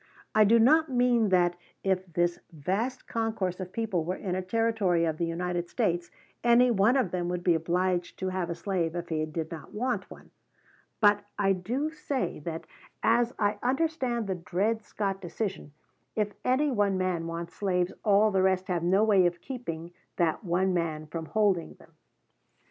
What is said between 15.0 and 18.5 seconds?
decision, if any one man wants slaves all the